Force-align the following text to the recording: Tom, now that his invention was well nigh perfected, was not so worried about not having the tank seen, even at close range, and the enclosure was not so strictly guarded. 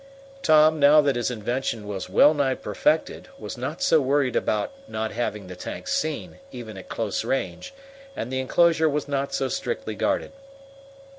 Tom, 0.41 0.79
now 0.79 0.99
that 0.99 1.15
his 1.15 1.29
invention 1.29 1.87
was 1.87 2.09
well 2.09 2.33
nigh 2.33 2.55
perfected, 2.55 3.27
was 3.37 3.55
not 3.55 3.83
so 3.83 4.01
worried 4.01 4.35
about 4.35 4.71
not 4.87 5.11
having 5.11 5.45
the 5.45 5.55
tank 5.55 5.87
seen, 5.87 6.39
even 6.51 6.75
at 6.75 6.89
close 6.89 7.23
range, 7.23 7.71
and 8.15 8.31
the 8.33 8.39
enclosure 8.39 8.89
was 8.89 9.07
not 9.07 9.31
so 9.31 9.47
strictly 9.47 9.93
guarded. 9.93 10.31